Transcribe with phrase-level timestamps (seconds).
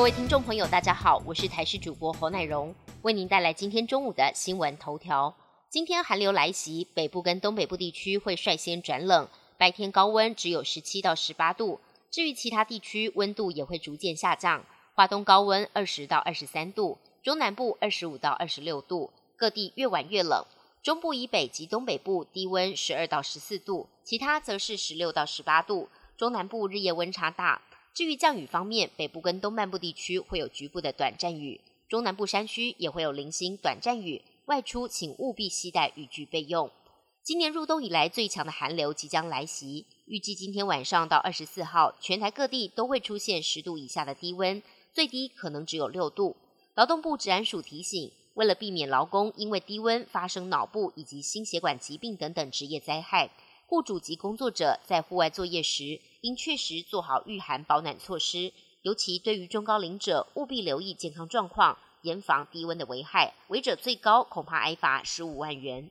[0.00, 5.36] 各位听众朋友，大家好，我是台视主播侯乃荣，为您带来今天中午的新闻头条。
[5.68, 9.28] 今天寒流来袭，北部跟东北部地区会率先转冷，
[9.58, 11.78] 白天高温只有十七到十八度。
[12.10, 14.64] 至于其他地区，温度也会逐渐下降。
[14.94, 20.42] 华东高温二十到二十三度，中南部二十五到二十六度，各地越晚越冷。
[20.82, 25.90] 中部以北及东北部低温十二到十四度，其他则是十六到十八度。
[26.16, 27.60] 中南部日夜温差大。
[27.92, 34.22] 至于降雨方面，北部跟东半部地区会有局部的短暂雨，中南部山区也会有零星短暂雨。
[34.46, 36.70] 外出请务必携带雨具备用。
[37.22, 44.60] 今年入冬以来最强的寒流即将来袭，预计今天晚上到二十四号，全台各地都会出现十度以下的低温，
[44.92, 46.36] 最低可能只有六度。
[46.74, 53.30] 劳动部治安署提醒，为了避免劳工因为低温发生脑部以及心血管疾病等等职业灾害，
[53.66, 63.34] 雇主及工作者在户外作业时，应确实做好御寒保暖措施，尤其对于中高龄者，务必留意健康状况，严防低温的危害。
[63.48, 65.90] 违者最高恐怕挨罚十五万元。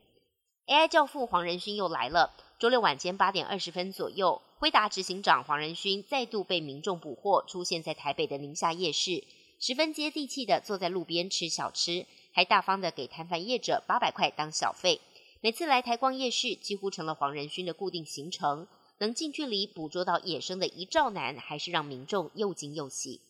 [0.66, 2.32] AI 教父黄仁勋又来了。
[2.60, 9.24] 周六晚间八点二十分左右，辉达执行长黄仁勋再度被民众捕获，出现在台北的宁夏夜市，
[9.58, 15.00] 十分接地气的坐在路边吃小吃，还大方的给摊贩业者八百块当小费。
[15.40, 18.68] 每次来台逛夜市，几乎成了黄仁勋的固定行程。
[19.00, 23.22] 能近距离捕捉到野生的一兆男，还是让民众又惊又喜。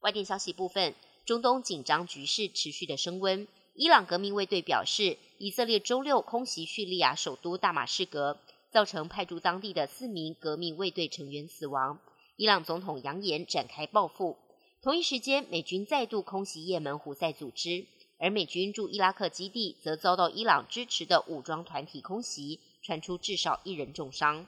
[0.00, 0.94] 外电消息部分，
[1.26, 3.46] 中东紧张局势持续的升温。
[3.74, 8.38] 伊朗革命卫队表示，以色列周六空袭叙利亚首都大马士革，
[8.70, 11.98] 造成派驻当地的四名革命卫队成员死亡。
[12.36, 14.38] 伊朗总统扬言展开报复。
[14.80, 17.84] 同一时间，美军再度空袭也门胡塞组织，
[18.18, 24.46] 而美军驻伊拉克基地则遭到伊朗支持的武装团体空袭，传出至少一人重伤。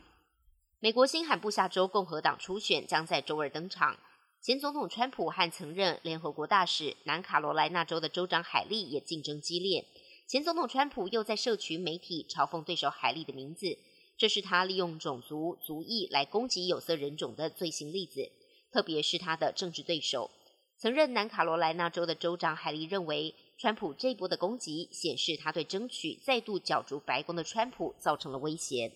[0.78, 3.98] 美国新罕布夏州共和党初选将在周二登场。
[4.42, 9.86] 前总统川普和曾任联合国大使南卡罗来纳州的州长海利也竞争激烈。
[10.28, 13.78] 前总统川普又在社群媒体嘲讽对手海利的名字，
[14.18, 18.30] 这是他利用种族族裔来攻击有色人种的最新例子。
[18.70, 20.30] 特别是他的政治对手，
[20.77, 28.92] 曾任南卡罗来纳州的州长海利认为，川普这波的攻击显示他对争取再度角逐白宫的川普造成了威胁。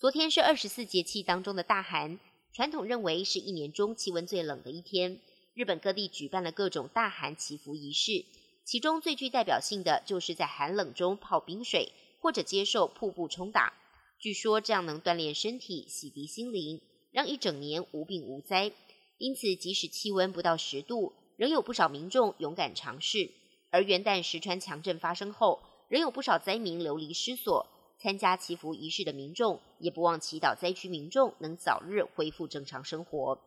[0.00, 2.18] 昨天是二十四节气当中的大寒，
[2.54, 5.20] 传统认为是一年中气温最冷的一天。
[5.52, 8.24] 日本各地举办了各种大寒祈福仪式，
[8.64, 13.74] 其中最具代表性的就是在寒冷中泡冰水，或者接受瀑布冲打。
[14.18, 16.80] 据说这样能锻炼身体、洗涤心灵，
[17.12, 18.72] 让一整年无病无灾。
[19.18, 23.30] 因此，即使气温不到十度，仍有不少民众勇敢尝试。
[23.70, 25.60] 而元旦石川强震发生后，
[25.90, 27.66] 仍有不少灾民流离失所。
[28.02, 33.38] 参加祈福仪式的民众也不忘祈祷灾区民众能早日恢复正常生活。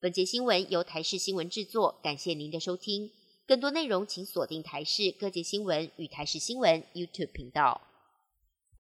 [0.00, 3.10] 本节新闻由台视新闻制作，感谢您的收听。
[3.46, 7.87] 更多内容请锁定台视各界新闻与台视新闻 YouTube 频道。